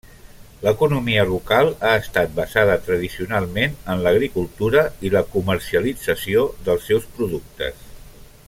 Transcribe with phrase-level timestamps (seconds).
[0.61, 7.89] L'economia local ha estat basada tradicionalment en l'agricultura i la comercialització dels seus productes.